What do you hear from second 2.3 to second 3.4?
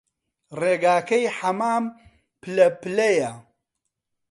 پللە پللەیە